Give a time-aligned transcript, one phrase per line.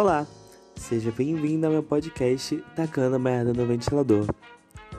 [0.00, 0.24] Olá,
[0.76, 4.26] seja bem-vindo ao meu podcast Tacando Merda no Ventilador.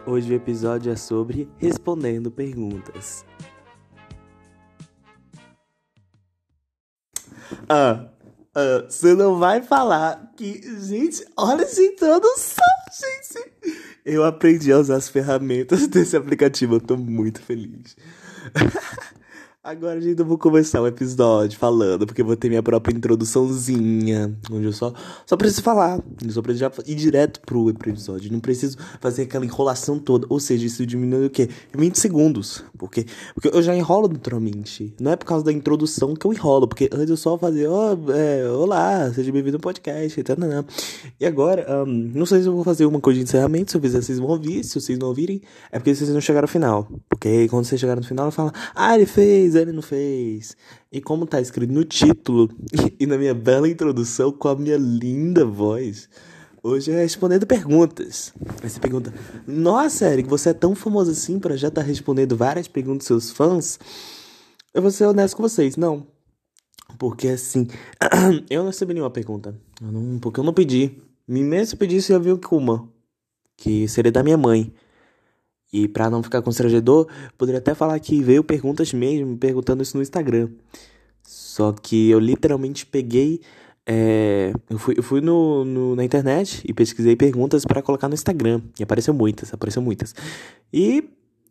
[0.05, 3.23] Hoje o episódio é sobre respondendo perguntas.
[7.69, 8.09] Ah,
[8.53, 10.61] ah, você não vai falar que.
[10.81, 13.53] Gente, olha essa introdução, gente!
[14.03, 17.95] Eu aprendi a usar as ferramentas desse aplicativo, eu tô muito feliz.
[19.69, 24.35] Agora, gente, eu vou começar o episódio falando, porque eu vou ter minha própria introduçãozinha,
[24.49, 24.91] onde eu só,
[25.27, 25.99] só preciso falar.
[26.25, 28.31] Eu só preciso ir direto pro episódio.
[28.31, 30.25] Não preciso fazer aquela enrolação toda.
[30.27, 31.47] Ou seja, isso diminui o quê?
[31.71, 32.63] 20 segundos.
[32.79, 33.05] Porque,
[33.35, 34.91] porque eu já enrolo naturalmente.
[34.99, 37.95] Não é por causa da introdução que eu enrolo, porque antes eu só fazia, oh,
[38.11, 40.65] é, olá, seja bem-vindo ao podcast, e não.
[41.19, 43.81] E agora, um, não sei se eu vou fazer uma coisa de encerramento, se eu
[43.81, 44.63] fizer, vocês vão ouvir.
[44.63, 46.87] Se vocês não ouvirem, é porque vocês não chegaram ao final.
[47.07, 50.55] Porque quando vocês chegaram no final, eu falo, ah, ele fez, ele não fez.
[50.91, 52.49] E como tá escrito no título
[52.99, 56.09] e na minha bela introdução com a minha linda voz,
[56.63, 58.33] hoje é respondendo perguntas.
[58.61, 59.13] Você pergunta:
[59.47, 63.07] Nossa, Eric, você é tão famoso assim para já estar tá respondendo várias perguntas dos
[63.07, 63.79] seus fãs?
[64.73, 66.05] Eu vou ser honesto com vocês, não.
[66.97, 67.67] Porque assim,
[68.49, 69.55] eu não recebi nenhuma pergunta.
[69.81, 71.01] Eu não, porque eu não pedi.
[71.27, 72.89] Me mesmo pedisse, eu vi uma.
[73.55, 74.73] Que seria da minha mãe.
[75.71, 80.01] E para não ficar constrangedor, poderia até falar que veio perguntas mesmo, perguntando isso no
[80.01, 80.49] Instagram.
[81.23, 83.41] Só que eu literalmente peguei.
[83.85, 88.13] É, eu fui, eu fui no, no, na internet e pesquisei perguntas para colocar no
[88.13, 88.61] Instagram.
[88.79, 90.15] E apareceu muitas, apareceu muitas.
[90.73, 91.07] E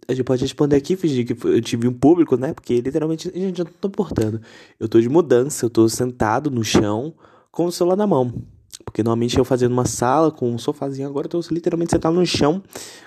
[0.09, 2.55] a gente pode responder aqui, fingir que eu tive um público, né?
[2.55, 4.41] Porque literalmente, gente, eu não tô portando.
[4.81, 7.15] Eu tô de mudança, eu tô sentado no chão
[7.53, 8.33] com o celular na mão.
[8.91, 12.25] Porque normalmente eu fazia numa sala com um sofazinho, agora eu tô literalmente sentado no
[12.25, 12.63] chão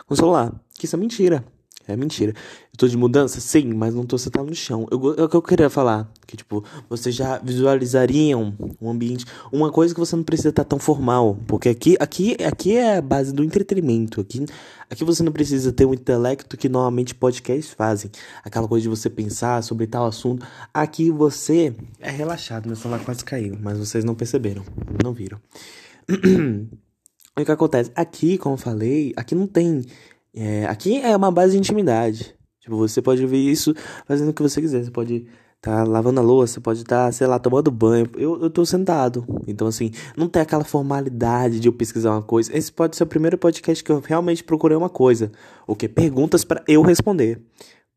[0.06, 0.54] com o celular.
[0.78, 1.44] Que isso é mentira.
[1.88, 2.32] É mentira.
[2.32, 3.40] Eu tô de mudança?
[3.40, 4.88] Sim, mas não tô sentado no chão.
[4.92, 6.12] Eu, é o que eu queria falar.
[6.26, 9.26] Que, tipo, vocês já visualizariam um ambiente.
[9.52, 11.38] Uma coisa que você não precisa estar tão formal.
[11.48, 14.22] Porque aqui, aqui, aqui é a base do entretenimento.
[14.22, 14.46] Aqui,
[14.90, 18.12] aqui você não precisa ter um intelecto que normalmente podcasts fazem.
[18.44, 20.46] Aquela coisa de você pensar sobre tal assunto.
[20.74, 22.68] Aqui você é relaxado.
[22.68, 23.58] Meu celular quase caiu.
[23.60, 24.64] Mas vocês não perceberam.
[25.04, 25.40] Não viram.
[27.38, 27.92] o que acontece?
[27.96, 29.84] Aqui, como eu falei, aqui não tem
[30.36, 32.36] é, aqui é uma base de intimidade.
[32.60, 33.74] Tipo, você pode ver isso
[34.06, 34.84] fazendo o que você quiser.
[34.84, 35.26] Você pode
[35.58, 38.08] estar tá lavando a louça, você pode estar, tá, sei lá, tomando banho.
[38.16, 39.26] Eu, eu tô sentado.
[39.48, 42.56] Então, assim, não tem aquela formalidade de eu pesquisar uma coisa.
[42.56, 45.32] Esse pode ser o primeiro podcast que eu realmente procurei uma coisa.
[45.68, 45.88] O que?
[45.88, 47.42] Perguntas para eu responder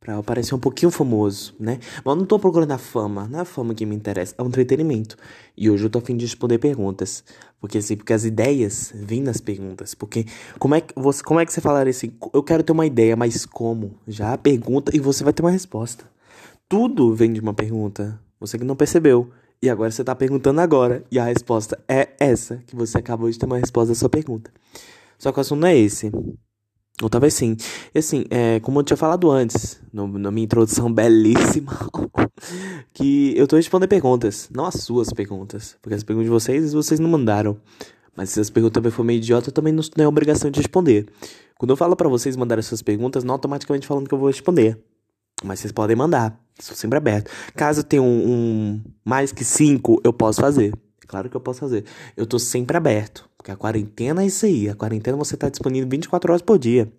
[0.05, 1.79] para eu parecer um pouquinho famoso, né?
[2.05, 4.43] Mas eu não tô procurando a fama, não é a fama que me interessa, é
[4.43, 5.17] o entretenimento.
[5.57, 7.25] E hoje eu tô afim de responder perguntas,
[7.59, 10.27] porque assim, porque as ideias vêm nas perguntas, porque
[10.59, 13.17] como é que você, como é que você falaria assim, eu quero ter uma ideia,
[13.17, 13.95] mas como?
[14.07, 16.05] Já a pergunta e você vai ter uma resposta.
[16.69, 19.31] Tudo vem de uma pergunta, você que não percebeu.
[19.63, 23.39] E agora você tá perguntando agora, e a resposta é essa, que você acabou de
[23.39, 24.51] ter uma resposta da sua pergunta.
[25.19, 26.13] Só que o assunto não é esse.
[27.03, 27.57] Ou talvez sim.
[27.95, 31.73] E assim, é, como eu tinha falado antes, no, na minha introdução belíssima,
[32.93, 35.77] que eu tô respondendo perguntas, não as suas perguntas.
[35.83, 37.57] Porque as perguntas de vocês, vocês não mandaram.
[38.17, 40.61] Mas se as perguntas também for meio idiota, eu também não tenho a obrigação de
[40.61, 41.07] responder.
[41.59, 44.79] Quando eu falo para vocês mandarem suas perguntas, não automaticamente falando que eu vou responder.
[45.43, 46.39] Mas vocês podem mandar.
[46.59, 47.31] Estou sempre aberto.
[47.57, 50.73] Caso tenha um, um mais que cinco, eu posso fazer.
[51.07, 51.85] Claro que eu posso fazer.
[52.17, 53.29] Eu tô sempre aberto.
[53.37, 54.69] Porque a quarentena é isso aí.
[54.69, 56.91] A quarentena você tá disponível 24 horas por dia.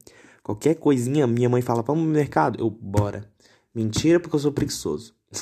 [0.44, 2.60] Qualquer coisinha, minha mãe fala, vamos no mercado?
[2.60, 3.28] Eu, bora.
[3.74, 5.14] Mentira, porque eu sou preguiçoso.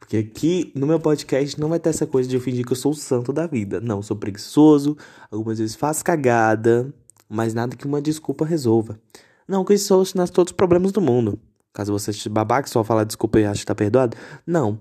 [0.00, 2.76] porque aqui no meu podcast não vai ter essa coisa de eu fingir que eu
[2.76, 3.80] sou o santo da vida.
[3.80, 4.96] Não, eu sou preguiçoso,
[5.30, 6.92] algumas vezes faço cagada,
[7.28, 8.98] mas nada que uma desculpa resolva.
[9.46, 11.38] Não que isso solucionasse todos os problemas do mundo.
[11.72, 14.16] Caso você esteja babaca só falar desculpa e acha que tá perdoado.
[14.46, 14.78] Não.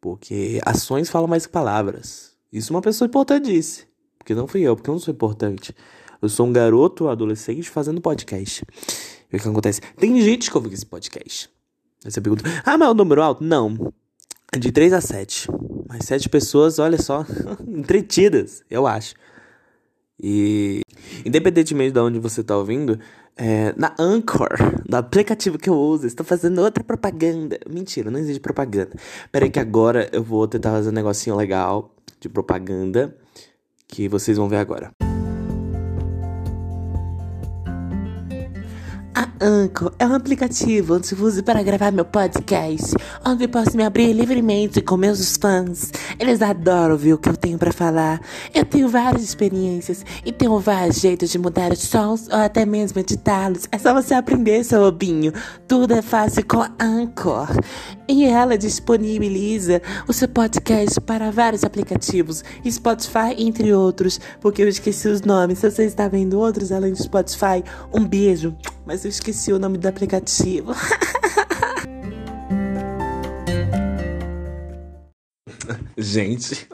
[0.00, 2.32] Porque ações falam mais que palavras.
[2.52, 3.86] Isso uma pessoa importante disse.
[4.18, 5.74] Porque não fui eu, porque eu não sou importante.
[6.20, 8.64] Eu sou um garoto adolescente fazendo podcast.
[9.32, 9.80] E o que acontece?
[9.96, 11.50] Tem gente que ouve esse podcast.
[12.04, 13.44] Aí você pergunta, ah, mas é um número alto?
[13.44, 13.92] Não.
[14.58, 15.48] De 3 a 7.
[15.88, 17.24] Mas 7 pessoas, olha só,
[17.66, 19.14] entretidas, eu acho.
[20.22, 20.82] E
[21.24, 22.98] independentemente de onde você está ouvindo,
[23.40, 24.50] é, na Anchor,
[24.86, 27.58] do aplicativo que eu uso, estou fazendo outra propaganda.
[27.66, 28.90] Mentira, não existe propaganda.
[29.32, 33.16] Pera aí que agora eu vou tentar fazer um negocinho legal de propaganda
[33.88, 34.90] que vocês vão ver agora.
[39.12, 42.94] A Anchor é um aplicativo onde uso para gravar meu podcast,
[43.26, 45.90] onde posso me abrir livremente com meus fãs.
[46.16, 48.20] Eles adoram ouvir o que eu tenho para falar.
[48.54, 53.00] Eu tenho várias experiências e tenho vários jeitos de mudar os sons ou até mesmo
[53.00, 53.66] editá-los.
[53.72, 55.32] É só você aprender, seu lobinho.
[55.66, 57.48] Tudo é fácil com a Anchor.
[58.06, 65.08] E ela disponibiliza o seu podcast para vários aplicativos, Spotify, entre outros, porque eu esqueci
[65.08, 65.58] os nomes.
[65.58, 68.56] Se você está vendo outros além do Spotify, um beijo.
[68.84, 70.74] Mas eu esqueci o nome do aplicativo.
[75.96, 76.68] gente.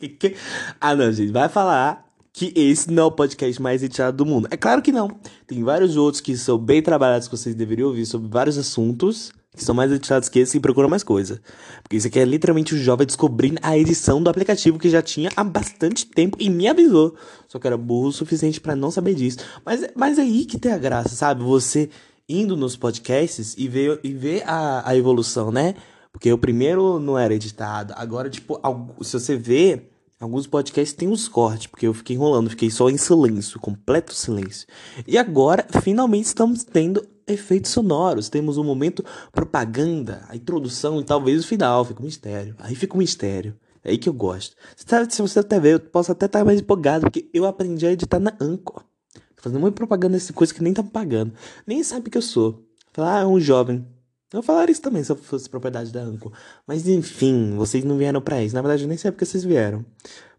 [0.80, 1.32] ah, não, gente.
[1.32, 4.46] Vai falar que esse não é o podcast mais editado do mundo.
[4.50, 5.08] É claro que não.
[5.46, 9.64] Tem vários outros que são bem trabalhados que vocês deveriam ouvir sobre vários assuntos que
[9.64, 11.40] são mais editados que esse e procuram mais coisa.
[11.82, 15.30] Porque isso aqui é literalmente o jovem descobrindo a edição do aplicativo que já tinha
[15.34, 17.16] há bastante tempo e me avisou.
[17.48, 19.38] Só que era burro o suficiente para não saber disso.
[19.64, 21.42] Mas, mas é aí que tem a graça, sabe?
[21.42, 21.88] Você
[22.28, 25.74] indo nos podcasts e ver, e ver a, a evolução, né?
[26.12, 27.92] Porque o primeiro não era editado.
[27.96, 28.60] Agora, tipo,
[29.02, 29.82] se você vê,
[30.18, 34.66] alguns podcasts tem uns cortes, porque eu fiquei enrolando, fiquei só em silêncio, completo silêncio.
[35.06, 38.28] E agora, finalmente, estamos tendo efeitos sonoros.
[38.28, 41.84] Temos um momento propaganda, a introdução e talvez o final.
[41.84, 42.54] Fica um mistério.
[42.58, 43.56] Aí fica um mistério.
[43.82, 44.56] É aí que eu gosto.
[45.10, 48.18] Se você até ver, eu posso até estar mais empolgado, porque eu aprendi a editar
[48.18, 48.82] na Anchor.
[49.36, 51.32] Fazendo uma propaganda dessa coisa que nem tá pagando.
[51.66, 52.64] Nem sabe que eu sou.
[52.92, 53.86] Falar, ah, é um jovem.
[54.32, 56.32] Eu falaria isso também se eu fosse propriedade da Anchor.
[56.66, 58.54] Mas enfim, vocês não vieram pra isso.
[58.54, 59.84] Na verdade, eu nem sei porque vocês vieram.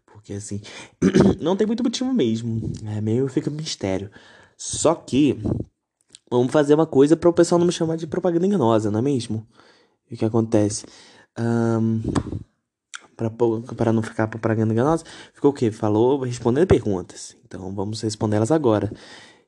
[0.04, 0.60] Porque assim,
[1.40, 2.70] não tem muito motivo mesmo.
[2.84, 4.10] É meio fica mistério.
[4.58, 5.40] Só que
[6.30, 9.02] Vamos fazer uma coisa para o pessoal não me chamar de propaganda enganosa, não é
[9.02, 9.46] mesmo?
[10.10, 10.84] O que acontece?
[11.38, 12.02] Um,
[13.76, 15.70] para não ficar propaganda enganosa, ficou o quê?
[15.70, 17.36] Falou respondendo perguntas.
[17.44, 18.92] Então vamos respondê-las agora.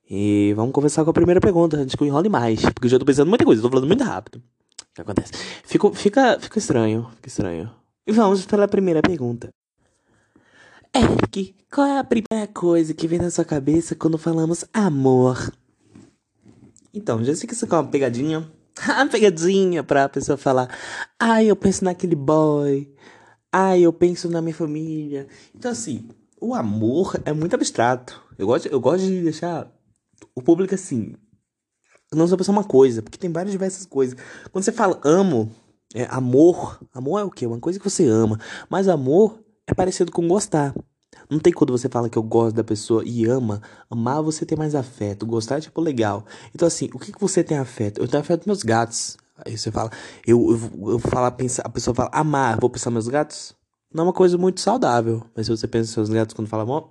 [0.09, 2.61] E vamos conversar com a primeira pergunta, antes que eu enrole mais.
[2.63, 4.37] Porque eu já tô pensando muita coisa, eu tô falando muito rápido.
[4.37, 5.33] O que acontece?
[5.65, 7.71] Fico, fica, fica estranho, fica estranho.
[8.05, 9.51] E vamos pela primeira pergunta.
[10.93, 15.53] Eric, qual é a primeira coisa que vem na sua cabeça quando falamos amor?
[16.93, 18.51] Então, já sei que isso é uma pegadinha.
[18.87, 20.69] uma pegadinha pra pessoa falar.
[21.19, 22.93] Ai, eu penso naquele boy.
[23.53, 25.27] Ai, eu penso na minha família.
[25.55, 26.09] Então, assim,
[26.41, 28.21] o amor é muito abstrato.
[28.39, 29.71] Eu gosto, eu gosto de deixar
[30.35, 31.15] o público assim.
[32.13, 34.17] Não só pensar uma coisa, porque tem várias diversas coisas.
[34.51, 35.51] Quando você fala amo,
[35.95, 36.81] é amor.
[36.93, 37.47] Amor é o quê?
[37.47, 38.39] Uma coisa que você ama.
[38.69, 40.75] Mas amor é parecido com gostar.
[41.31, 43.63] Não tem quando você fala que eu gosto da pessoa e ama.
[43.89, 45.25] Amar você tem mais afeto.
[45.25, 46.25] Gostar é tipo legal.
[46.55, 48.01] Então, assim, o que, que você tem afeto?
[48.01, 49.17] Eu tenho afeto meus gatos.
[49.47, 49.91] Aí você fala,
[50.27, 53.55] eu, eu, eu falo, pensa, a pessoa fala, amar, vou pensar meus gatos?
[53.93, 55.23] Não é uma coisa muito saudável.
[55.35, 56.91] Mas se você pensa em seus gatos quando fala amor,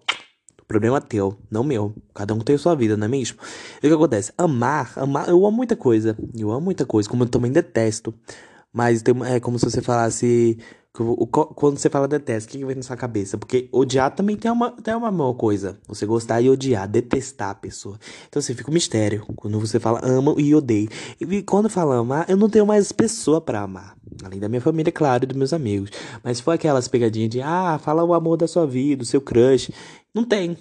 [0.69, 1.95] problema é teu, não meu.
[2.13, 3.39] Cada um tem a sua vida, não é mesmo?
[3.81, 4.31] E o que acontece?
[4.37, 6.15] Amar, amar, eu amo muita coisa.
[6.37, 8.13] Eu amo muita coisa, como eu também detesto.
[8.71, 10.59] Mas tem, é como se você falasse
[11.55, 13.37] quando você fala detesto, o que vem na sua cabeça?
[13.37, 15.77] Porque odiar também tem uma, tem uma boa coisa.
[15.87, 17.97] Você gostar e odiar, detestar a pessoa.
[18.27, 19.25] Então você assim, fica um mistério.
[19.35, 20.89] Quando você fala ama e odeio.
[21.19, 23.95] E quando fala amar, eu não tenho mais pessoa para amar.
[24.23, 25.89] Além da minha família, claro, e dos meus amigos.
[26.23, 29.71] Mas for aquelas pegadinhas de, ah, fala o amor da sua vida, o seu crush.
[30.13, 30.57] Não tem.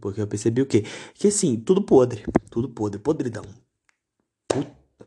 [0.00, 0.84] Porque eu percebi o quê?
[1.14, 2.22] Que assim, tudo podre.
[2.50, 2.98] Tudo podre.
[2.98, 3.44] Podridão.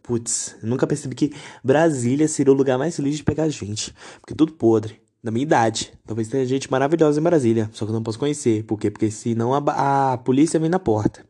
[0.02, 3.94] Putz, nunca percebi que Brasília seria o lugar mais feliz de pegar gente.
[4.20, 5.02] Porque tudo podre.
[5.24, 5.94] Da minha idade.
[6.06, 7.70] Talvez tenha gente maravilhosa em Brasília.
[7.72, 8.64] Só que eu não posso conhecer.
[8.64, 8.92] Por quê?
[8.92, 11.26] Porque senão a, a polícia vem na porta.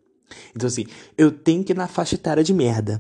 [0.56, 0.86] Então, assim,
[1.18, 3.00] eu tenho que ir na faixa etária de merda.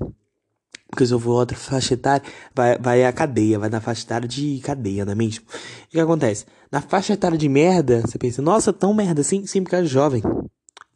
[0.88, 2.24] Porque se eu for outra faixa etária,
[2.54, 5.44] vai, vai a cadeia, vai na faixa etária de cadeia, não é mesmo?
[5.88, 6.45] O que acontece?
[6.71, 9.44] Na faixa etária de merda, você pensa, nossa, tão merda assim?
[9.48, 10.21] Sim, porque é jovem.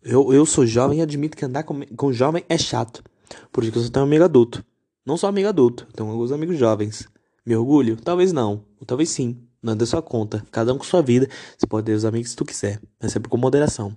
[0.04, 3.04] Eu, eu sou jovem e admito que andar com, com jovem é chato.
[3.52, 4.64] Por isso que só tenho um amigo adulto.
[5.06, 7.08] Não só amigo adulto, tenho alguns amigos jovens.
[7.46, 7.96] Me orgulho?
[7.96, 8.66] Talvez não.
[8.80, 9.38] Ou talvez sim.
[9.62, 10.46] Não é da sua conta.
[10.52, 11.28] Cada um com sua vida.
[11.58, 12.80] Você pode ter os amigos se tu quiser.
[13.02, 13.96] Mas sempre com moderação.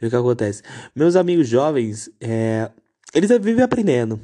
[0.00, 0.62] E o que acontece?
[0.94, 2.70] Meus amigos jovens, é...
[3.14, 4.20] eles vivem aprendendo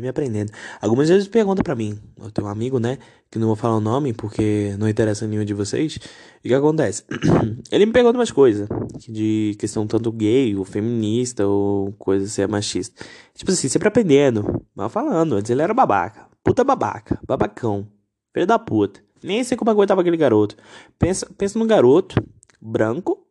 [0.00, 0.52] me aprendendo.
[0.80, 2.98] Algumas vezes perguntam para mim, eu tenho um amigo, né,
[3.30, 5.98] que não vou falar o nome porque não interessa nenhum de vocês.
[6.42, 7.04] E o que acontece?
[7.70, 8.68] Ele me pergunta umas coisas
[9.08, 13.04] de questão tanto gay, ou feminista, ou coisa assim, machista.
[13.34, 14.62] Tipo assim, sempre aprendendo.
[14.74, 16.26] Mal falando, antes ele era babaca.
[16.42, 17.86] Puta babaca, babacão,
[18.32, 19.00] filho da puta.
[19.22, 20.56] Nem sei como aguentava aquele garoto.
[20.98, 22.22] Pensa, pensa num garoto
[22.60, 23.26] branco,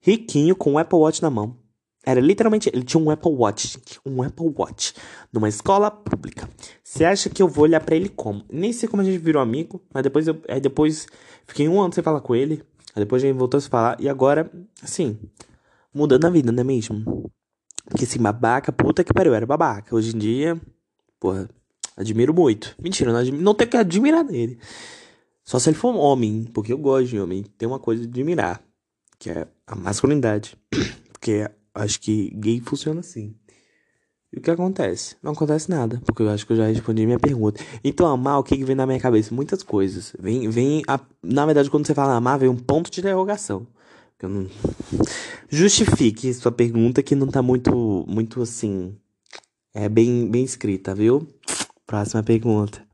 [0.00, 1.56] riquinho, com um Apple Watch na mão.
[2.04, 4.94] Era literalmente, ele tinha um Apple Watch, um Apple Watch,
[5.32, 6.48] numa escola pública.
[6.82, 8.44] Você acha que eu vou olhar para ele como?
[8.50, 11.06] Nem sei como a gente virou amigo, mas depois eu, aí depois
[11.46, 12.62] fiquei um ano sem falar com ele,
[12.94, 14.50] aí depois a gente voltou a se falar e agora,
[14.82, 15.18] assim,
[15.94, 17.30] mudando a vida, não é mesmo?
[17.88, 19.94] Porque assim, babaca, puta que pariu, era babaca.
[19.94, 20.60] Hoje em dia,
[21.18, 21.48] porra,
[21.96, 22.74] admiro muito.
[22.80, 24.58] Mentira, não, admiro, não que admirar dele.
[25.42, 27.42] Só se ele for um homem, porque eu gosto de homem.
[27.56, 28.62] Tem uma coisa de admirar,
[29.18, 30.56] que é a masculinidade.
[31.10, 33.34] Porque acho que gay funciona assim.
[34.32, 35.16] E o que acontece?
[35.22, 37.64] Não acontece nada, porque eu acho que eu já respondi minha pergunta.
[37.82, 39.34] Então, amar, o que, que vem na minha cabeça?
[39.34, 40.14] Muitas coisas.
[40.18, 41.00] Vem, vem a...
[41.22, 43.66] Na verdade, quando você fala amar, vem um ponto de interrogação.
[44.20, 44.46] Eu não...
[45.48, 48.94] Justifique sua pergunta que não tá muito, muito assim.
[49.72, 51.26] É bem, bem escrita, viu?
[51.86, 52.86] Próxima pergunta.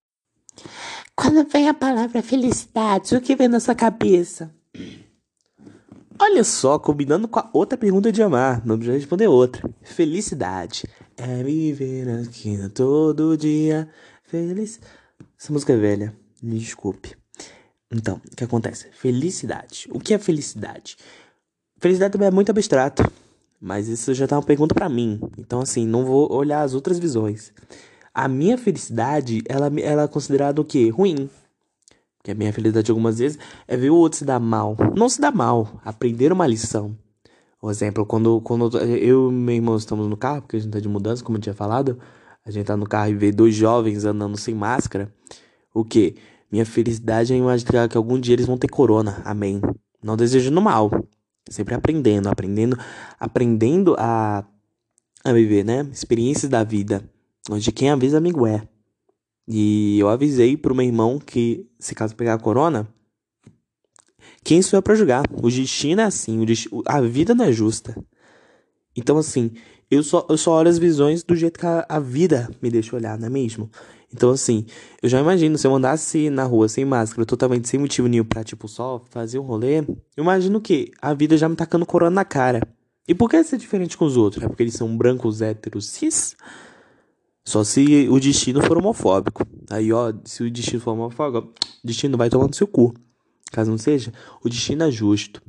[1.17, 4.55] Quando vem a palavra felicidade, o que vem na sua cabeça?
[6.17, 9.69] Olha só, combinando com a outra pergunta de amar, não precisa responder outra.
[9.83, 10.85] Felicidade
[11.16, 13.88] é viver aqui todo dia
[14.25, 14.80] feliz.
[15.38, 17.16] Essa música é velha, me desculpe.
[17.90, 18.88] Então, o que acontece?
[18.92, 19.88] Felicidade.
[19.90, 20.97] O que é felicidade?
[21.78, 23.02] Felicidade também é muito abstrato,
[23.61, 25.21] mas isso já tá uma pergunta para mim.
[25.38, 27.52] Então, assim, não vou olhar as outras visões.
[28.12, 30.88] A minha felicidade, ela, ela é considerada o quê?
[30.88, 31.28] Ruim.
[32.23, 34.76] Que a minha felicidade algumas vezes é ver o outro se dar mal.
[34.97, 36.97] Não se dar mal, aprender uma lição.
[37.64, 40.78] Por exemplo, quando, quando eu e meu irmão estamos no carro, porque a gente tá
[40.78, 41.99] de mudança, como eu tinha falado,
[42.44, 45.11] a gente tá no carro e vê dois jovens andando sem máscara.
[45.73, 46.14] O que?
[46.52, 49.23] Minha felicidade é imaginar que algum dia eles vão ter corona.
[49.25, 49.62] Amém.
[50.02, 50.90] Não desejando mal.
[51.49, 52.78] Sempre aprendendo, aprendendo,
[53.18, 54.44] aprendendo a,
[55.25, 55.88] a viver, né?
[55.90, 57.02] Experiências da vida.
[57.50, 58.68] Onde quem avisa, amigo é.
[59.49, 62.87] E eu avisei pro meu irmão que, se caso pegar a corona,
[64.45, 65.25] quem sou eu pra julgar?
[65.33, 66.45] O destino é assim,
[66.87, 67.97] a vida não é justa.
[68.95, 69.53] Então, assim,
[69.91, 72.95] eu só, eu só olho as visões do jeito que a, a vida me deixa
[72.95, 73.71] olhar, não é mesmo?
[74.13, 74.67] Então, assim,
[75.03, 78.45] eu já imagino, se eu andasse na rua sem máscara, totalmente sem motivo nenhum pra,
[78.45, 82.25] tipo, só fazer um rolê, eu imagino que a vida já me tacando corona na
[82.25, 82.61] cara.
[83.09, 84.45] E por que ser diferente com os outros?
[84.45, 86.37] É porque eles são brancos, héteros, cis?
[87.45, 89.47] Só se o destino for homofóbico.
[89.69, 91.49] Aí, ó, se o destino for homofóbico,
[91.83, 92.95] o destino vai tomar no seu cu.
[93.54, 94.12] Caso não seja,
[94.44, 95.40] o destino é justo.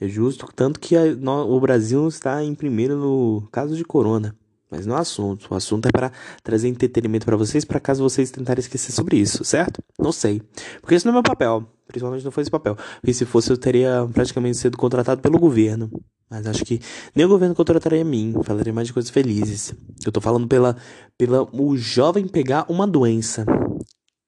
[0.00, 4.36] É justo, tanto que a, no, o Brasil está em primeiro no caso de corona.
[4.68, 5.46] Mas não é assunto.
[5.48, 6.10] O assunto é para
[6.42, 9.80] trazer entretenimento para vocês, para caso vocês tentarem esquecer sobre isso, certo?
[9.96, 10.42] Não sei.
[10.80, 11.64] Porque esse não é meu papel.
[11.86, 12.76] Principalmente não foi esse papel.
[13.00, 15.88] Porque se fosse, eu teria praticamente sido contratado pelo governo.
[16.28, 16.80] Mas acho que
[17.14, 18.34] nem o governo contrataria mim.
[18.42, 19.72] Falaria mais de coisas felizes.
[20.04, 20.76] Eu tô falando pela,
[21.16, 23.46] pela o jovem pegar uma doença.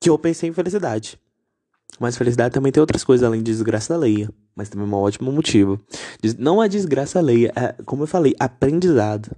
[0.01, 1.21] Que eu pensei em felicidade.
[2.01, 4.31] Mas felicidade também tem outras coisas além de desgraça alheia.
[4.57, 5.81] Mas também é um ótimo motivo.
[6.39, 9.31] Não é desgraça alheia, é, como eu falei, aprendizado.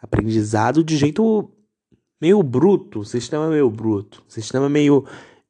[0.00, 1.50] Aprendizado de jeito
[2.20, 3.04] meio bruto.
[3.04, 4.22] Sistema meio bruto.
[4.28, 5.04] Sistema meio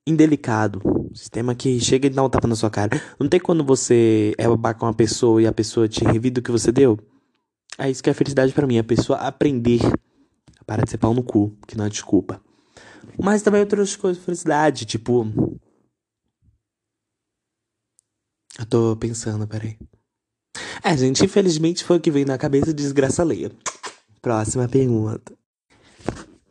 [0.07, 0.81] indelicado.
[1.15, 3.01] Sistema que chega e dá um tapa na sua cara.
[3.19, 6.43] Não tem quando você é babaca com uma pessoa e a pessoa te revida o
[6.43, 6.99] que você deu?
[7.79, 8.79] É isso que é felicidade para mim.
[8.79, 9.81] A pessoa aprender
[10.61, 12.41] a parar de ser pau no cu, que não é desculpa.
[13.21, 15.27] Mas também outras coisas de felicidade, tipo.
[18.59, 19.79] Eu tô pensando, peraí.
[20.83, 23.51] É, gente, infelizmente foi o que veio na cabeça de desgraça alheia.
[24.21, 25.33] Próxima pergunta.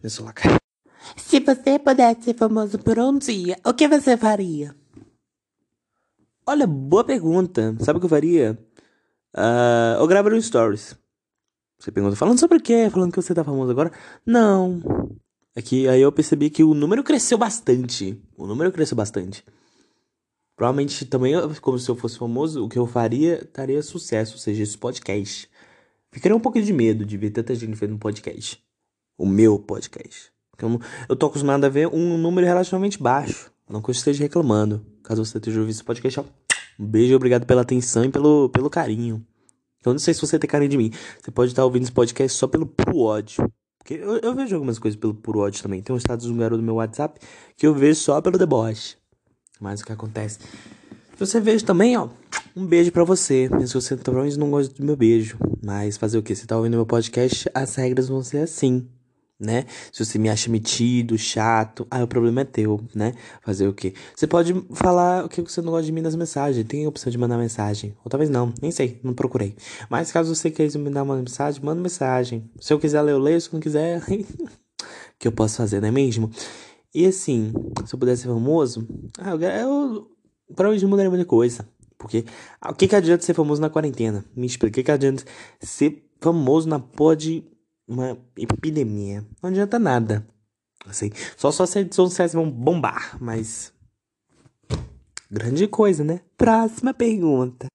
[0.01, 0.57] Meu celular caiu.
[1.15, 4.75] Se você pudesse ser famoso por um dia, o que você faria?
[6.45, 7.75] Olha, boa pergunta.
[7.79, 8.57] Sabe o que eu faria?
[9.35, 10.95] Uh, eu gravaria um stories.
[11.79, 12.89] Você pergunta, falando sobre o quê?
[12.91, 13.91] Falando que você tá famoso agora?
[14.25, 14.81] Não.
[15.55, 18.21] É que aí eu percebi que o número cresceu bastante.
[18.37, 19.43] O número cresceu bastante.
[20.61, 24.61] Provavelmente também, como se eu fosse famoso, o que eu faria estaria sucesso, ou seja,
[24.61, 25.49] esse podcast.
[26.11, 28.63] Ficaria um pouco de medo de ver tanta gente vendo podcast.
[29.17, 30.31] O meu podcast.
[30.61, 33.51] Eu, eu tô acostumado a ver um número relativamente baixo.
[33.67, 34.85] Não que eu esteja reclamando.
[35.01, 36.25] Caso você esteja ouvindo esse podcast, ó,
[36.79, 39.25] um beijo obrigado pela atenção e pelo, pelo carinho.
[39.83, 40.91] Eu não sei se você tem carinho de mim.
[41.19, 43.51] Você pode estar ouvindo esse podcast só pelo puro ódio.
[43.79, 45.81] Porque eu, eu vejo algumas coisas pelo puro ódio também.
[45.81, 47.19] Tem um status do garoto meu WhatsApp
[47.57, 49.00] que eu vejo só pelo deboche.
[49.61, 50.39] Mas o que acontece?
[50.39, 52.09] Se você vejo também, ó,
[52.55, 53.47] um beijo para você.
[53.49, 55.37] Mesmo se você talvez não gosta do meu beijo.
[55.63, 56.35] Mas fazer o que?
[56.35, 58.87] Você tá ouvindo meu podcast, as regras vão ser assim
[59.41, 59.65] né?
[59.91, 63.13] Se você me acha metido, chato, ah, o problema é teu, né?
[63.41, 63.93] Fazer o quê?
[64.15, 67.11] Você pode falar o que você não gosta de mim nas mensagens, tem a opção
[67.11, 67.95] de mandar mensagem.
[68.05, 69.55] Ou talvez não, nem sei, não procurei.
[69.89, 72.49] Mas caso você queira me dar uma mensagem, manda mensagem.
[72.59, 74.03] Se eu quiser ler, eu leio, se não quiser,
[75.17, 76.29] que eu posso fazer, não é mesmo?
[76.93, 77.53] E assim,
[77.85, 80.11] se eu pudesse ser famoso, ah, eu, eu
[80.47, 81.67] provavelmente mudaria muita coisa.
[81.97, 82.25] Porque
[82.59, 84.25] ah, o que, que adianta ser famoso na quarentena?
[84.35, 85.23] Me explica, o que, que adianta
[85.59, 87.43] ser famoso na porra de
[87.87, 89.25] uma epidemia.
[89.41, 90.25] Não adianta nada.
[90.85, 93.73] Assim, só suas redes sociais vão bombar, mas.
[95.29, 96.21] Grande coisa, né?
[96.37, 97.67] Próxima pergunta.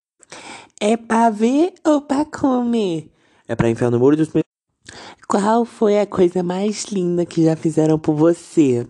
[0.81, 3.11] É pra ver ou pra comer?
[3.49, 4.29] É pra enfiar no muro dos
[5.29, 8.87] Qual foi a coisa mais linda que já fizeram por você?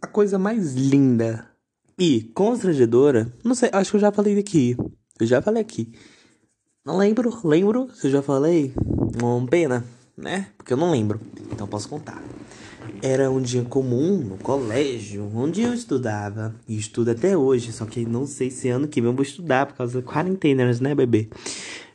[0.00, 1.48] A coisa mais linda
[1.98, 4.76] e constrangedora, não sei, acho que eu já falei aqui.
[5.18, 5.92] Eu já falei aqui.
[6.84, 8.72] Não lembro, lembro, se eu já falei.
[9.20, 9.84] Uma pena,
[10.16, 10.48] né?
[10.56, 11.20] Porque eu não lembro.
[11.50, 12.22] Então posso contar.
[13.02, 16.54] Era um dia comum no colégio onde eu estudava.
[16.68, 19.66] E estudo até hoje, só que não sei se ano que vem eu vou estudar
[19.66, 21.28] por causa da quarentena, né, bebê?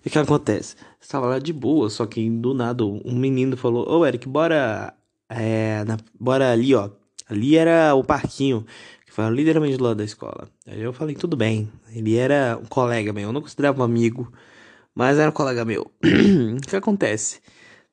[0.03, 0.75] E o que acontece?
[1.00, 4.93] Estava lá de boa, só que do nada um menino falou: Ô Eric, bora.
[5.29, 6.89] É, na, bora ali, ó.
[7.29, 8.65] Ali era o parquinho,
[9.05, 10.50] que foi literalmente do lado da escola.
[10.67, 11.71] Aí eu falei: tudo bem.
[11.93, 14.31] Ele era um colega meu, eu não considerava um amigo,
[14.93, 15.91] mas era um colega meu.
[16.03, 17.39] o que acontece?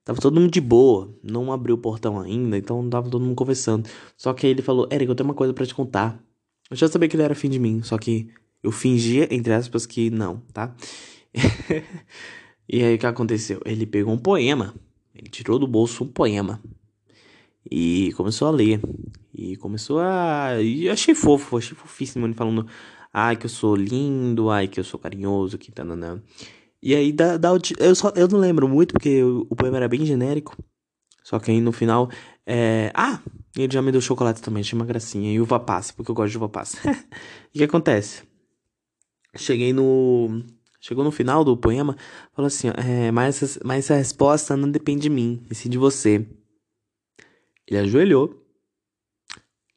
[0.08, 3.86] Tava todo mundo de boa, não abriu o portão ainda, então tava todo mundo conversando.
[4.16, 6.18] Só que aí ele falou: Eric, eu tenho uma coisa para te contar.
[6.70, 8.26] Eu já sabia que ele era fim de mim, só que
[8.62, 10.74] eu fingia, entre aspas, que não, tá?
[12.66, 13.60] e aí o que aconteceu?
[13.66, 14.74] Ele pegou um poema,
[15.14, 16.58] ele tirou do bolso um poema
[17.70, 18.80] e começou a ler.
[19.34, 20.54] E começou a.
[20.62, 22.66] E achei fofo, achei fofíssimo ele falando.
[23.12, 26.22] Ai, que eu sou lindo, ai, que eu sou carinhoso, que tananã.
[26.82, 27.38] E aí dá,
[27.78, 30.56] eu, só, eu não lembro muito, porque o, o poema era bem genérico.
[31.22, 32.10] Só que aí no final.
[32.46, 32.90] É...
[32.94, 33.20] Ah!
[33.56, 35.32] Ele já me deu chocolate também, achei uma gracinha.
[35.32, 36.78] E uva passa, porque eu gosto de uva passa.
[36.90, 38.22] o que acontece?
[39.36, 40.44] Cheguei no.
[40.80, 41.96] Chegou no final do poema,
[42.32, 46.26] falou assim: é, mas, mas essa resposta não depende de mim, e sim de você.
[47.66, 48.42] Ele ajoelhou,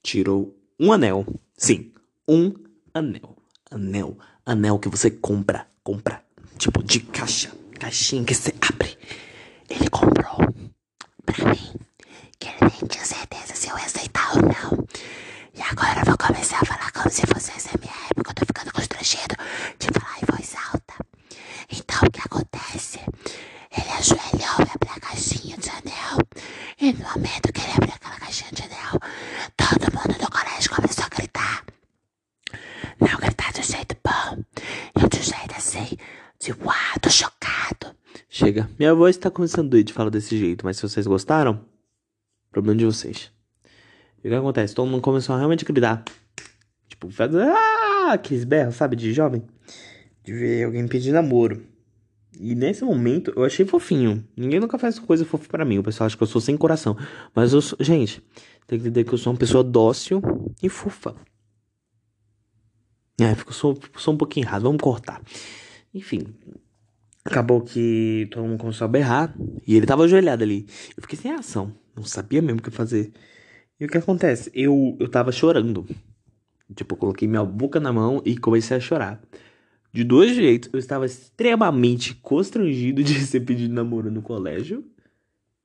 [0.03, 1.25] tirou um anel.
[1.57, 1.91] Sim,
[2.27, 2.53] um
[2.93, 3.35] anel.
[3.69, 4.17] Anel.
[4.45, 5.67] Anel que você compra.
[5.83, 6.23] Compra.
[6.61, 7.51] Tipo de caixa.
[7.79, 8.95] Caixinha que você abre.
[9.67, 10.37] Ele comprou
[11.25, 11.73] pra mim.
[12.37, 14.87] Que ele nem tinha certeza se eu ia aceitar ou não.
[15.55, 18.71] E agora eu vou começar a falar como se fosse SMR, porque eu tô ficando
[18.73, 19.35] constrangido
[19.79, 20.93] de falar em voz alta.
[21.71, 22.99] Então o que acontece?
[23.75, 26.19] Ele ajoelhou e abriu a caixinha de anel.
[26.79, 28.99] E no momento que ele abriu aquela caixinha de anel,
[29.57, 31.65] todo mundo do colégio começou a gritar.
[32.99, 34.43] Não gritar de jeito bom,
[34.95, 35.97] e de jeito assim,
[37.01, 37.95] tô chocado.
[38.27, 41.61] Chega, minha voz tá começando a doer de falar desse jeito, mas se vocês gostaram,
[42.51, 43.31] problema de vocês.
[44.23, 44.73] E o que acontece?
[44.73, 46.03] Todo mundo começou a realmente gritar.
[46.87, 49.43] Tipo, fazer ah, aqueles berros, sabe, de jovem.
[50.23, 51.63] De ver alguém pedir namoro.
[52.39, 54.25] E nesse momento eu achei fofinho.
[54.35, 55.77] Ninguém nunca faz coisa fofa para mim.
[55.77, 56.97] O pessoal acha que eu sou sem coração.
[57.35, 57.77] Mas eu sou.
[57.81, 58.23] Gente,
[58.65, 60.21] tem que entender que eu sou uma pessoa dócil
[60.61, 61.15] e fofa.
[63.19, 64.63] É, eu sou um pouquinho errado.
[64.63, 65.21] Vamos cortar.
[65.93, 66.27] Enfim.
[67.23, 69.33] Acabou que todo mundo começou a berrar.
[69.65, 70.65] E ele tava ajoelhado ali.
[70.95, 71.73] Eu fiquei sem ação.
[71.95, 73.11] Não sabia mesmo o que fazer.
[73.79, 74.51] E o que acontece?
[74.53, 75.87] Eu, eu tava chorando.
[76.75, 79.21] Tipo, eu coloquei minha boca na mão e comecei a chorar.
[79.93, 84.85] De dois jeitos, eu estava extremamente constrangido de ser pedido namoro no colégio.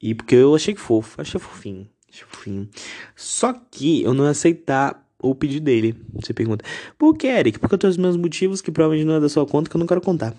[0.02, 2.68] E porque eu achei fofo, achei fofinho, achei fofinho.
[3.14, 5.94] Só que eu não ia aceitar o pedido dele.
[6.14, 6.64] Você pergunta,
[6.98, 7.58] por que, Eric?
[7.58, 9.78] Porque eu tenho os meus motivos que provavelmente não é da sua conta que eu
[9.78, 10.34] não quero contar.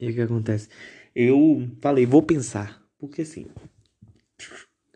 [0.00, 0.68] E o que acontece?
[1.14, 2.82] Eu falei, vou pensar.
[2.98, 3.46] Porque assim,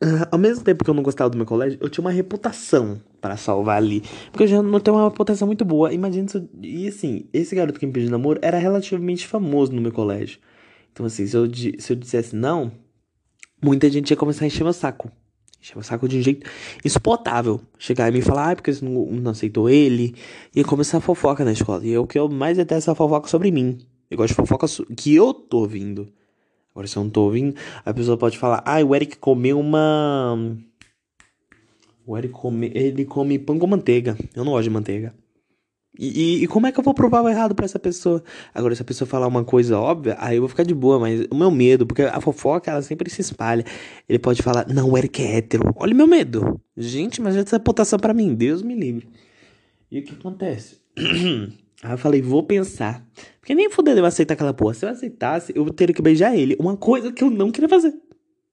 [0.02, 3.02] Uh, ao mesmo tempo que eu não gostava do meu colégio, eu tinha uma reputação
[3.20, 4.02] para salvar ali.
[4.30, 5.92] Porque eu já não tenho uma reputação muito boa.
[5.92, 6.48] Imagina se eu...
[6.62, 10.38] E assim, esse garoto que me pediu namoro era relativamente famoso no meu colégio.
[10.90, 11.46] Então, assim, se eu,
[11.78, 12.72] se eu dissesse não,
[13.62, 15.12] muita gente ia começar a encher meu saco.
[15.60, 16.48] Encher meu saco de um jeito
[16.84, 17.60] insuportável.
[17.78, 20.14] Chegar e me falar, ah, porque você não, não aceitou ele.
[20.54, 21.84] Ia começar a fofoca na escola.
[21.84, 23.78] E é o que eu mais detesto é a fofoca sobre mim.
[24.10, 26.08] Eu gosto de fofoca que eu tô ouvindo.
[26.72, 30.56] Agora, se eu não tô ouvindo, a pessoa pode falar: Ah, o Eric comeu uma.
[32.06, 32.72] O Eric come...
[32.74, 34.16] ele come pão com manteiga.
[34.34, 35.14] Eu não gosto de manteiga.
[35.98, 38.22] E, e, como é que eu vou provar o errado pra essa pessoa?
[38.54, 41.26] Agora, se a pessoa falar uma coisa óbvia, aí eu vou ficar de boa, mas
[41.30, 43.64] o meu medo, porque a fofoca, ela sempre se espalha.
[44.08, 45.74] Ele pode falar, não, o Eric é hétero.
[45.76, 46.60] Olha o meu medo.
[46.76, 49.08] Gente, mas essa reputação pra mim, Deus me livre.
[49.90, 50.80] E o que acontece?
[51.82, 53.04] Aí eu falei, vou pensar.
[53.40, 54.74] Porque nem fudeu eu aceitar aquela porra.
[54.74, 56.56] Se eu aceitasse, eu teria que beijar ele.
[56.60, 57.94] Uma coisa que eu não queria fazer.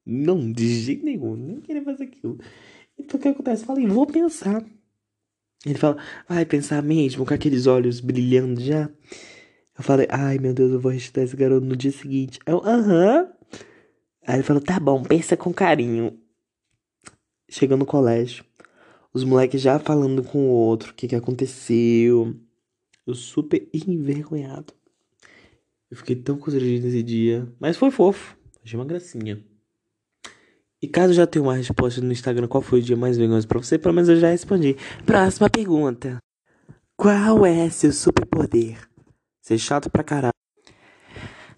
[0.06, 1.36] Não, de jeito nenhum.
[1.36, 2.40] Nem queria fazer aquilo.
[2.98, 3.64] Então o que acontece?
[3.64, 4.64] Eu falei, vou pensar.
[5.66, 8.90] Ele fala, vai pensar mesmo, com aqueles olhos brilhando já.
[9.78, 12.40] Eu falei, ai meu Deus, eu vou registrar esse garoto no dia seguinte.
[12.46, 13.32] Eu, aham.
[14.26, 16.20] Aí ele falou, tá bom, pensa com carinho.
[17.50, 18.44] Chegando no colégio,
[19.14, 22.36] os moleques já falando com o outro, o que que aconteceu.
[23.06, 24.74] Eu super envergonhado.
[25.90, 27.48] Eu fiquei tão constrangido nesse dia.
[27.58, 28.38] Mas foi fofo.
[28.64, 29.42] Achei uma gracinha.
[30.82, 33.58] E caso já tenha uma resposta no Instagram qual foi o dia mais vergonhoso pra
[33.58, 34.76] você, pelo menos eu já respondi.
[35.06, 36.20] Próxima pergunta.
[36.96, 38.78] Qual é seu superpoder?
[39.42, 40.34] Ser chato pra caralho.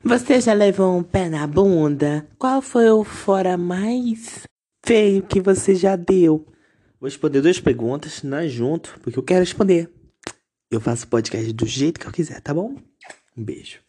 [0.01, 2.25] Você já levou um pé na bunda?
[2.37, 4.43] Qual foi o fora mais
[4.85, 6.45] feio que você já deu?
[6.99, 9.89] Vou responder duas perguntas, não é junto, porque eu quero responder.
[10.71, 12.75] Eu faço podcast do jeito que eu quiser, tá bom?
[13.35, 13.79] Um beijo.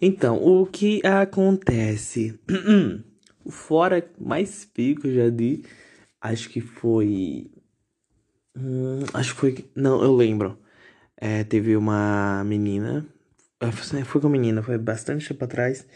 [0.00, 2.38] Então, o que acontece?
[3.50, 5.64] fora mais eu já dei,
[6.20, 7.50] acho que foi.
[8.56, 9.70] Hum, acho que foi.
[9.74, 10.58] Não, eu lembro.
[11.16, 13.06] É, teve uma menina.
[14.06, 15.86] Foi com a menina, foi bastante tempo atrás.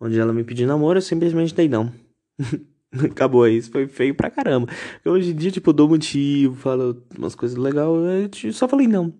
[0.00, 1.92] Onde ela me pediu namoro, eu simplesmente dei não.
[3.04, 4.68] Acabou isso, foi feio pra caramba.
[5.04, 9.12] Hoje em dia, tipo, dou motivo, falo umas coisas legais, eu só falei não.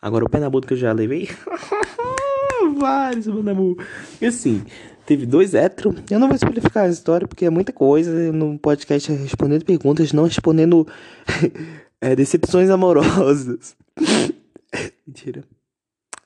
[0.00, 1.28] Agora o pé na bunda que eu já levei.
[2.78, 3.76] Vários, meu namoro.
[4.20, 4.64] E assim,
[5.06, 5.94] teve dois héteros.
[6.10, 10.24] Eu não vou explicar a história porque é muita coisa no podcast respondendo perguntas, não
[10.24, 10.86] respondendo
[12.00, 13.76] é, decepções amorosas.
[15.06, 15.44] Mentira.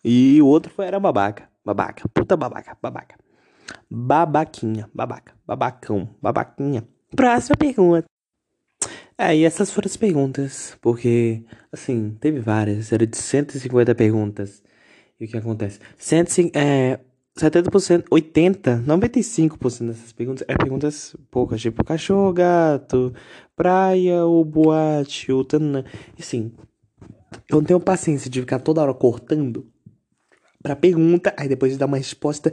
[0.04, 1.48] E o outro foi, era babaca.
[1.64, 2.08] Babaca.
[2.14, 2.76] Puta babaca.
[2.80, 3.16] Babaca.
[3.90, 4.88] Babaquinha.
[4.94, 5.34] Babaca.
[5.46, 6.08] Babacão.
[6.22, 6.86] Babaquinha.
[7.14, 8.04] Próxima pergunta.
[9.18, 10.76] É, e essas foram as perguntas.
[10.80, 12.92] Porque, assim, teve várias.
[12.92, 14.62] Era de 150 perguntas.
[15.18, 15.80] E o que acontece?
[15.98, 17.00] 150, é,
[17.36, 23.12] 70%, 80%, 95% dessas perguntas é perguntas poucas, tipo cachorro, gato,
[23.54, 25.84] praia ou boate, ou tanana.
[26.18, 26.52] E sim,
[27.50, 29.66] eu não tenho paciência de ficar toda hora cortando
[30.62, 32.50] pra pergunta, aí depois dar uma resposta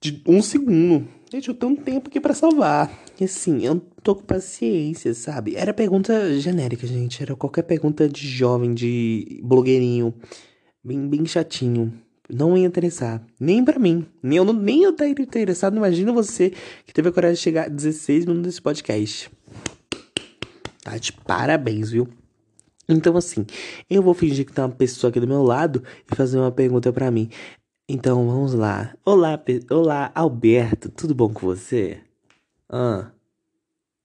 [0.00, 1.06] de um segundo.
[1.30, 2.90] Gente, eu tenho um tempo aqui para salvar.
[3.20, 5.56] E assim, eu não tô com paciência, sabe?
[5.56, 7.22] Era pergunta genérica, gente.
[7.22, 10.14] Era qualquer pergunta de jovem, de blogueirinho.
[10.82, 11.92] Bem, bem chatinho.
[12.28, 13.22] Não ia interessar.
[13.40, 14.06] Nem para mim.
[14.22, 15.76] Nem eu, não, nem eu estaria interessado.
[15.76, 16.52] Imagina você
[16.84, 19.30] que teve a coragem de chegar a 16 minutos nesse podcast.
[20.84, 22.08] Tá de parabéns, viu?
[22.88, 23.46] Então, assim,
[23.88, 26.92] eu vou fingir que tá uma pessoa aqui do meu lado e fazer uma pergunta
[26.92, 27.30] para mim.
[27.88, 28.94] Então, vamos lá.
[29.04, 32.00] Olá, olá, Alberto, tudo bom com você?
[32.68, 33.10] Ah.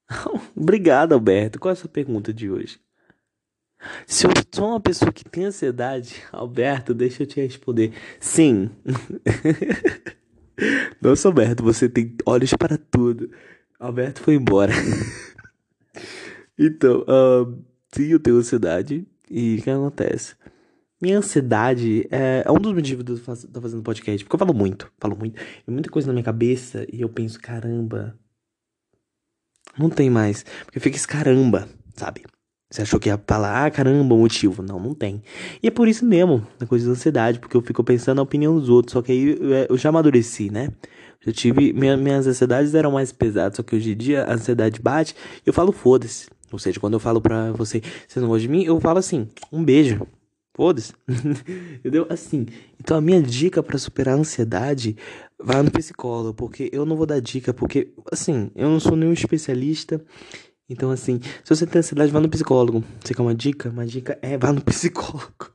[0.56, 1.60] Obrigado, Alberto.
[1.60, 2.80] Qual é a sua pergunta de hoje?
[4.06, 7.94] Se eu sou uma pessoa que tem ansiedade, Alberto, deixa eu te responder.
[8.20, 8.70] Sim.
[11.02, 13.30] Nossa, Alberto, você tem olhos para tudo.
[13.80, 14.72] Alberto foi embora.
[16.58, 19.06] então, uh, Sim, eu tenho ansiedade.
[19.30, 20.36] E o que acontece?
[21.00, 24.24] Minha ansiedade é, é um dos motivos de eu estar fazendo podcast.
[24.24, 25.40] Porque eu falo muito, falo muito.
[25.40, 28.18] É muita coisa na minha cabeça e eu penso, caramba.
[29.78, 30.44] Não tem mais.
[30.66, 32.24] Porque fica esse caramba, sabe?
[32.74, 34.64] Você achou que ia falar, ah, caramba, motivo.
[34.64, 35.22] Não, não tem.
[35.62, 38.58] E é por isso mesmo, a coisa da ansiedade, porque eu fico pensando na opinião
[38.58, 38.94] dos outros.
[38.94, 40.70] Só que aí eu, eu já amadureci, né?
[41.24, 41.72] Já tive.
[41.72, 45.48] Minha, minhas ansiedades eram mais pesadas, só que hoje em dia a ansiedade bate e
[45.48, 46.26] eu falo, foda-se.
[46.52, 49.28] Ou seja, quando eu falo pra você, você não gosta de mim, eu falo assim,
[49.52, 50.08] um beijo.
[50.56, 50.94] Foda-se.
[51.78, 52.08] Entendeu?
[52.10, 52.48] Assim.
[52.80, 54.98] Então a minha dica para superar a ansiedade
[55.38, 59.14] vai no psicólogo, porque eu não vou dar dica, porque assim, eu não sou nenhum
[59.14, 60.04] especialista.
[60.70, 62.84] Então assim, se você tem ansiedade, vá no psicólogo.
[63.04, 63.70] Você quer uma dica?
[63.70, 65.52] Uma dica é vá no psicólogo.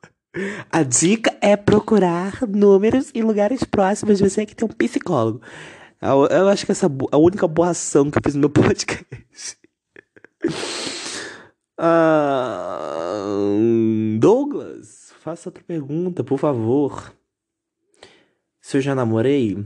[0.70, 5.40] A dica é procurar números em lugares próximos de você que tem um psicólogo.
[6.00, 8.50] Eu, eu acho que essa é a única boa ação que eu fiz no meu
[8.50, 9.58] podcast.
[11.76, 12.78] Ah,
[14.18, 17.12] Douglas, faça outra pergunta, por favor.
[18.60, 19.64] Se eu já namorei?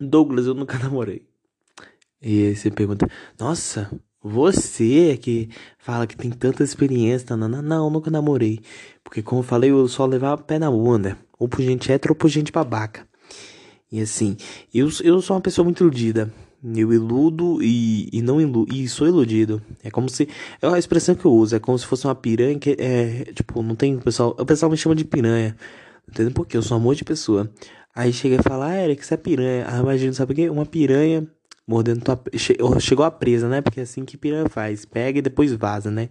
[0.00, 1.26] Douglas, eu nunca namorei.
[2.20, 3.90] E você pergunta, nossa,
[4.22, 8.60] você que fala que tem tanta experiência, não, não, não, nunca namorei.
[9.04, 11.16] Porque como eu falei, eu só levava pé na bunda.
[11.38, 13.06] Ou por gente hétero ou por gente babaca.
[13.90, 14.36] E assim,
[14.74, 16.32] eu, eu sou uma pessoa muito iludida.
[16.62, 19.62] Eu iludo e, e não iludo, e sou iludido.
[19.82, 20.28] É como se.
[20.60, 23.32] É a expressão que eu uso, é como se fosse uma piranha que é.
[23.32, 23.94] Tipo, não tem.
[23.94, 25.56] O pessoal, o pessoal me chama de piranha.
[26.08, 26.32] Entendeu?
[26.32, 27.48] Porque eu sou um amor de pessoa.
[27.94, 29.66] Aí chega e fala, ah, Eric, você é piranha.
[29.68, 30.50] Ah, imagina, sabe o quê?
[30.50, 31.28] Uma piranha
[31.68, 32.20] mordendo tua.
[32.80, 33.60] Chegou a presa, né?
[33.60, 34.84] Porque é assim que piranha faz.
[34.84, 36.08] Pega e depois vaza, né?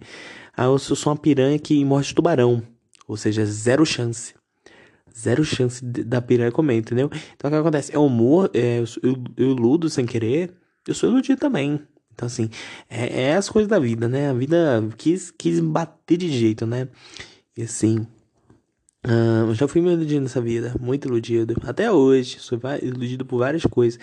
[0.56, 2.62] Aí eu sou uma piranha que morde tubarão.
[3.06, 4.34] Ou seja, zero chance
[5.18, 7.10] zero chance da piranha comer, entendeu?
[7.34, 7.92] Então o que acontece?
[7.92, 10.52] É humor, é, eu, eu iludo sem querer,
[10.86, 11.80] eu sou iludido também.
[12.14, 12.50] Então, assim,
[12.88, 14.30] é, é, as coisas da vida, né?
[14.30, 16.88] A vida quis, quis bater de jeito, né?
[17.56, 17.98] E assim,
[19.06, 21.54] uh, eu já fui me iludindo nessa vida, muito iludido.
[21.64, 24.00] Até hoje, sou iludido por várias coisas.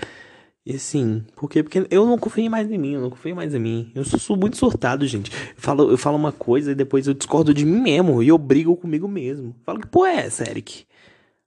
[0.66, 1.62] E assim, por quê?
[1.62, 3.92] Porque eu não confio mais em mim, eu não confio mais em mim.
[3.94, 5.32] Eu sou, sou muito surtado, gente.
[5.32, 8.24] Eu falo, eu falo uma coisa e depois eu discordo de mim mesmo.
[8.24, 9.56] E eu brigo comigo mesmo.
[9.64, 10.86] Falo que, pô, é essa, Eric?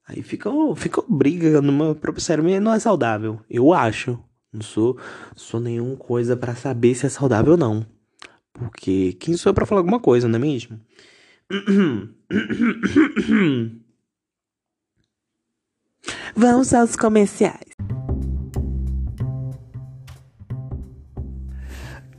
[0.07, 3.41] Aí fica, fica briga numa própria série, não é saudável.
[3.51, 4.19] Eu acho.
[4.53, 4.97] Não sou,
[5.37, 7.85] sou nenhuma coisa para saber se é saudável ou não.
[8.53, 10.81] Porque quem sou eu pra falar alguma coisa, não é mesmo?
[16.35, 17.68] Vamos aos comerciais.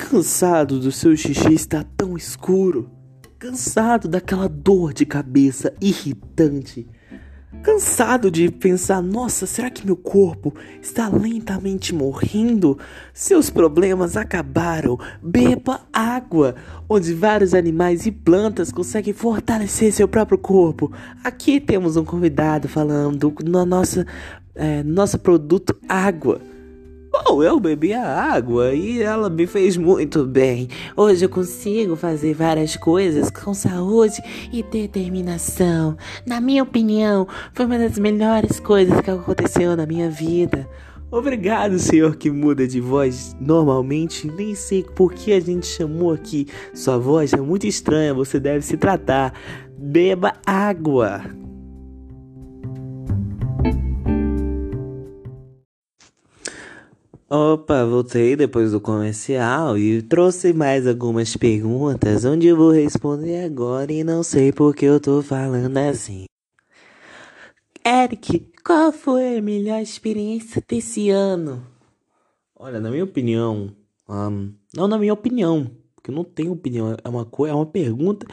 [0.10, 2.90] Cansado do seu xixi estar tão escuro?
[3.38, 6.88] Cansado daquela dor de cabeça irritante?
[7.62, 12.76] Cansado de pensar, nossa, será que meu corpo está lentamente morrendo?
[13.14, 14.98] Seus problemas acabaram.
[15.22, 16.56] Beba água,
[16.90, 20.92] onde vários animais e plantas conseguem fortalecer seu próprio corpo.
[21.24, 24.04] Aqui temos um convidado falando no nosso,
[24.56, 26.42] é, nosso produto água.
[27.12, 30.68] Bom, eu bebi a água e ela me fez muito bem.
[30.96, 34.22] Hoje eu consigo fazer várias coisas com saúde
[34.54, 35.98] e determinação.
[36.24, 40.70] Na minha opinião, foi uma das melhores coisas que aconteceu na minha vida.
[41.10, 44.28] Obrigado, senhor que muda de voz normalmente.
[44.28, 46.48] Nem sei por que a gente chamou aqui.
[46.76, 49.34] Sua voz é muito estranha, você deve se tratar.
[49.76, 51.24] Beba água.
[57.32, 63.94] Opa, voltei depois do comercial e trouxe mais algumas perguntas onde eu vou responder agora
[63.94, 66.26] e não sei porque eu tô falando assim.
[67.86, 71.64] Eric, qual foi a melhor experiência desse ano?
[72.56, 73.76] Olha, na minha opinião,
[74.10, 77.68] um, não na minha opinião, porque eu não tenho opinião, é uma coisa, é uma
[77.68, 78.26] pergunta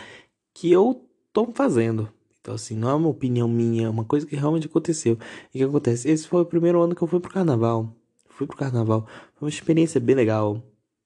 [0.54, 2.10] que eu tô fazendo.
[2.40, 5.18] Então assim, não é uma opinião minha, é uma coisa que realmente aconteceu.
[5.52, 6.08] E o que acontece?
[6.08, 7.94] Esse foi o primeiro ano que eu fui pro carnaval
[8.36, 9.08] fui pro carnaval.
[9.34, 10.62] Foi uma experiência bem legal,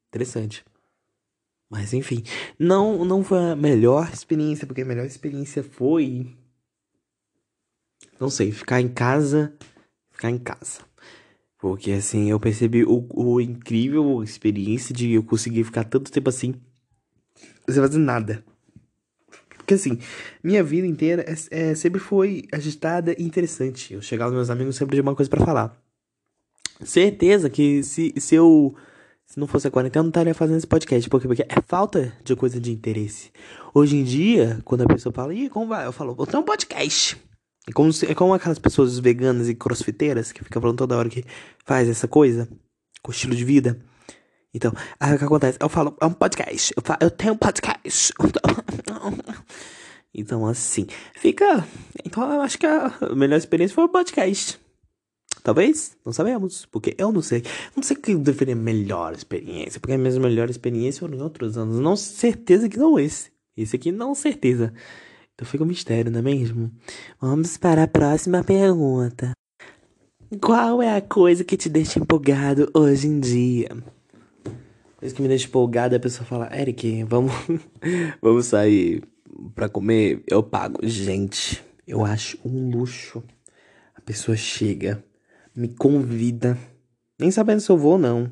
[0.09, 0.65] interessante.
[1.71, 2.25] Mas enfim,
[2.59, 6.37] não não foi a melhor experiência, porque a melhor experiência foi
[8.21, 9.55] não sei, ficar em casa,
[10.11, 10.81] ficar em casa.
[11.59, 16.55] Porque assim, eu percebi o, o incrível experiência de eu conseguir ficar tanto tempo assim
[17.69, 18.45] sem fazer nada.
[19.57, 19.99] Porque assim,
[20.43, 23.95] minha vida inteira é, é, sempre foi agitada e interessante.
[23.95, 25.90] Eu chegava nos meus amigos sempre de uma coisa para falar.
[26.83, 28.75] Certeza que se, se eu.
[29.27, 31.09] Se não fosse a quarentena, eu não estaria fazendo esse podcast.
[31.09, 33.31] Porque, porque é falta de coisa de interesse.
[33.73, 35.87] Hoje em dia, quando a pessoa fala, ih, como vai?
[35.87, 37.17] Eu falo, vou ter um podcast.
[37.69, 41.09] É como, se, é como aquelas pessoas veganas e crossfiteiras que ficam falando toda hora
[41.09, 41.25] que
[41.65, 42.49] faz essa coisa
[43.03, 43.79] com estilo de vida.
[44.53, 45.59] Então, aí o que acontece?
[45.61, 46.75] Eu falo, é um podcast.
[46.77, 48.13] Eu, falo, eu tenho um podcast.
[50.13, 51.65] Então, assim, fica.
[52.05, 54.59] Então, eu acho que a melhor experiência foi o podcast.
[55.43, 57.43] Talvez, não sabemos, porque eu não sei.
[57.75, 61.79] Não sei que deveria melhor experiência, porque a minha melhor experiência foram em outros anos.
[61.79, 63.31] Não certeza que não esse.
[63.57, 64.73] Esse aqui não certeza.
[65.35, 66.71] Então fica um mistério, não é mesmo?
[67.21, 69.33] Vamos para a próxima pergunta.
[70.41, 73.69] Qual é a coisa que te deixa empolgado hoje em dia?
[74.97, 77.33] Coisa que me deixa empolgado é a pessoa falar, Eric, vamos,
[78.21, 79.03] vamos sair
[79.55, 80.23] pra comer?
[80.27, 80.79] Eu pago.
[80.83, 83.23] Gente, eu acho um luxo.
[83.97, 85.03] A pessoa chega
[85.55, 86.57] me convida,
[87.19, 88.31] nem sabendo se eu vou ou não.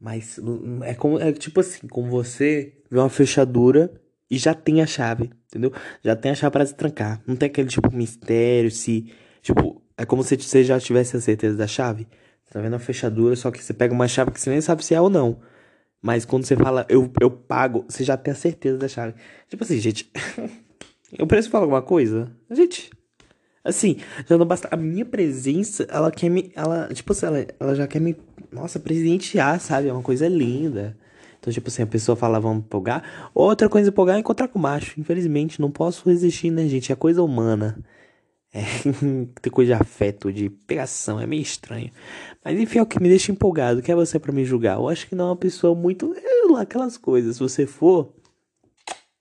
[0.00, 0.38] Mas
[0.82, 3.92] é como é tipo assim, como você vê uma fechadura
[4.30, 5.72] e já tem a chave, entendeu?
[6.02, 7.22] Já tem a chave para trancar.
[7.26, 9.12] Não tem aquele tipo mistério se,
[9.42, 12.06] tipo, é como se você já tivesse a certeza da chave.
[12.44, 14.84] Você tá vendo a fechadura, só que você pega uma chave que você nem sabe
[14.84, 15.40] se é ou não.
[16.02, 19.14] Mas quando você fala eu, eu pago, você já tem a certeza da chave.
[19.48, 20.10] Tipo assim, gente,
[21.16, 22.30] eu preciso falar alguma coisa?
[22.50, 22.90] Gente,
[23.64, 23.96] Assim,
[24.28, 24.68] já não basta.
[24.70, 26.52] A minha presença, ela quer me.
[26.54, 28.14] Ela, tipo assim, ela, ela já quer me.
[28.52, 29.88] Nossa, presentear, sabe?
[29.88, 30.96] É uma coisa linda.
[31.40, 33.30] Então, tipo assim, a pessoa fala, vamos empolgar.
[33.34, 35.00] Outra coisa empolgar é encontrar com macho.
[35.00, 36.92] Infelizmente, não posso resistir, né, gente?
[36.92, 37.78] É coisa humana.
[38.52, 38.62] É,
[39.40, 41.90] ter coisa de afeto, de pegação, é meio estranho.
[42.44, 43.82] Mas enfim, é o que me deixa empolgado.
[43.82, 44.76] Quer você para me julgar?
[44.76, 46.14] Eu acho que não é uma pessoa muito.
[46.58, 47.36] Aquelas coisas.
[47.36, 48.14] Se você for,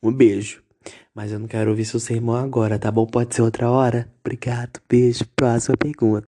[0.01, 0.61] um beijo.
[1.13, 3.05] Mas eu não quero ouvir seu sermão agora, tá bom?
[3.05, 4.09] Pode ser outra hora?
[4.23, 5.25] Obrigado, beijo.
[5.35, 6.27] Próxima pergunta.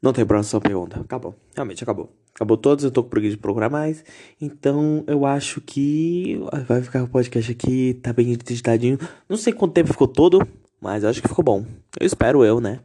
[0.00, 1.00] Não tem próxima pergunta.
[1.00, 1.34] Acabou.
[1.54, 2.12] Realmente acabou.
[2.34, 4.04] Acabou todos, eu tô com preguiça de procurar mais.
[4.40, 8.96] Então eu acho que vai ficar o podcast aqui, tá bem editadinho.
[9.28, 10.46] Não sei quanto tempo ficou todo,
[10.80, 11.64] mas eu acho que ficou bom.
[11.98, 12.78] Eu espero eu, né?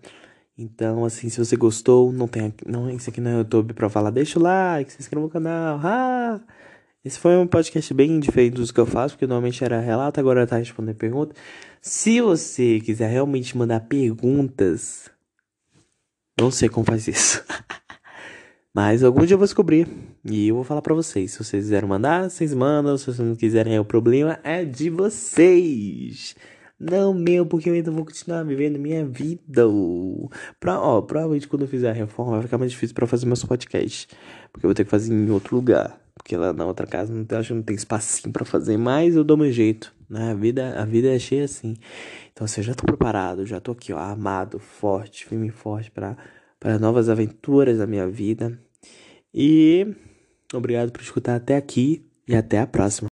[0.58, 4.39] Então, assim, se você gostou, não tem não isso aqui no YouTube pra falar, deixa
[4.39, 5.80] o like, se inscreva no canal.
[5.84, 6.39] Ah!
[7.05, 10.47] Esse foi um podcast bem diferente dos que eu faço, porque normalmente era relato, agora
[10.47, 11.35] tá respondendo perguntas.
[11.81, 15.09] Se você quiser realmente mandar perguntas,
[16.39, 17.43] não sei como faz isso.
[18.73, 19.85] Mas algum dia eu vou descobrir
[20.23, 21.33] e eu vou falar para vocês.
[21.33, 22.97] Se vocês quiserem mandar, vocês mandam.
[22.97, 26.37] Se vocês não quiserem, o problema é de vocês.
[26.79, 29.63] Não meu, porque eu ainda vou continuar vivendo minha vida.
[30.57, 33.43] Pra, ó, provavelmente quando eu fizer a reforma vai ficar mais difícil para fazer meus
[33.43, 34.07] podcasts.
[34.53, 37.26] Porque eu vou ter que fazer em outro lugar porque lá na outra casa não
[37.26, 40.32] tem, acho que não tem espacinho para fazer, mas eu dou meu jeito, né?
[40.32, 41.76] A vida, a vida é cheia assim.
[42.32, 45.91] Então, assim, eu já tô preparado, já tô aqui, ó, armado, forte, firme e forte
[45.91, 46.17] para
[46.63, 48.58] para novas aventuras da minha vida.
[49.34, 49.86] E
[50.54, 53.10] obrigado por escutar até aqui e até a próxima.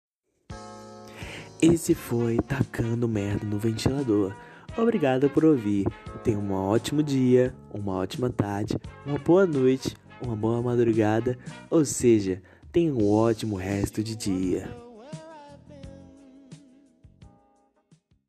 [1.63, 4.35] Esse foi Tacando Merda no Ventilador.
[4.77, 5.87] Obrigado por ouvir.
[6.25, 11.39] Tenha um ótimo dia, uma ótima tarde, uma boa noite, uma boa madrugada,
[11.71, 12.43] ou seja,
[12.77, 14.69] Tenha um ótimo resto de dia.